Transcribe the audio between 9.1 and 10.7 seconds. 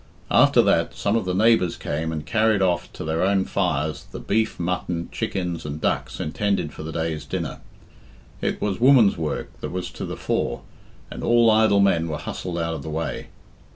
work that was to the fore,